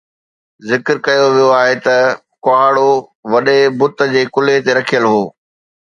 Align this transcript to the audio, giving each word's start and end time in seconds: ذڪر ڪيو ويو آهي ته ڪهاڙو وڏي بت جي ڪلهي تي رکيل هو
ذڪر 0.69 0.95
ڪيو 1.05 1.25
ويو 1.33 1.49
آهي 1.61 1.75
ته 1.85 1.95
ڪهاڙو 2.45 2.89
وڏي 3.31 3.59
بت 3.79 3.97
جي 4.13 4.21
ڪلهي 4.33 4.57
تي 4.65 4.71
رکيل 4.79 5.03
هو 5.11 5.21